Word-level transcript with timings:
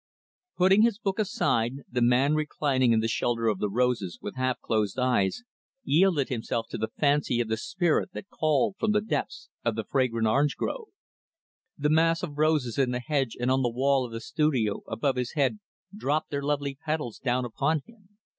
Putting 0.57 0.81
his 0.81 0.97
book 0.97 1.19
aside, 1.19 1.73
the 1.87 2.01
man 2.01 2.33
reclining 2.33 2.91
in 2.91 3.01
the 3.01 3.07
shelter 3.07 3.45
of 3.47 3.59
the 3.59 3.69
roses, 3.69 4.17
with 4.19 4.35
half 4.35 4.59
closed 4.59 4.97
eyes, 4.97 5.43
yielded 5.83 6.27
himself 6.29 6.65
to 6.71 6.77
the 6.79 6.87
fancy 6.97 7.39
of 7.39 7.49
the 7.49 7.55
spirit 7.55 8.09
that 8.13 8.27
called 8.27 8.77
from 8.79 8.93
the 8.93 9.01
depths 9.01 9.49
of 9.63 9.75
the 9.75 9.83
fragrant 9.83 10.25
orange 10.25 10.55
grove. 10.57 10.87
The 11.77 11.91
mass 11.91 12.23
of 12.23 12.39
roses 12.39 12.79
in 12.79 12.89
the 12.89 12.99
hedge 12.99 13.37
and 13.39 13.51
on 13.51 13.61
the 13.61 13.69
wall 13.69 14.03
of 14.03 14.11
the 14.11 14.21
studio 14.21 14.81
above 14.87 15.17
his 15.17 15.33
head 15.33 15.59
dropped 15.95 16.31
their 16.31 16.41
lovely 16.41 16.79
petals 16.83 17.19
down 17.19 17.45
upon 17.45 17.81
him. 17.85 18.17